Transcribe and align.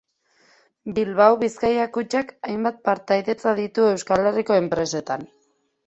Bilbao 0.99 1.37
Bizkaia 1.43 1.85
Kutxak 1.99 2.33
hainbat 2.49 2.83
partaidetza 2.91 3.57
ditu 3.63 3.89
Euskal 3.93 4.29
Herriko 4.33 4.63
enpresetan. 4.67 5.33